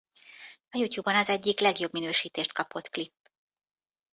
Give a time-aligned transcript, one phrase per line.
[0.69, 3.13] A YouTube-on az egyik legjobb minősítést kapott klip.